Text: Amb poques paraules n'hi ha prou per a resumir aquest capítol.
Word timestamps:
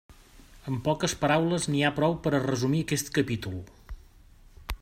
Amb 0.71 0.79
poques 0.87 1.13
paraules 1.25 1.69
n'hi 1.73 1.83
ha 1.89 1.93
prou 1.99 2.17
per 2.25 2.33
a 2.37 2.41
resumir 2.47 2.83
aquest 2.87 3.15
capítol. 3.19 3.61